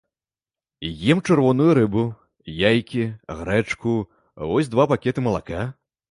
Ем 1.13 1.19
чырвоную 1.25 1.67
рыбу, 1.79 2.05
яйкі, 2.69 3.03
грэчку, 3.41 3.93
вось 4.53 4.71
два 4.75 4.87
пакеты 4.93 5.19
малака. 5.27 5.61